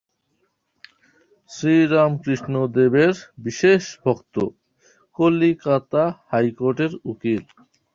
[1.49, 3.13] শ্রীরামকৃষ্ণদেবের
[3.45, 4.35] বিশেষ ভক্ত,
[5.19, 7.41] কলিকাতা হাইকোর্টের উকিল।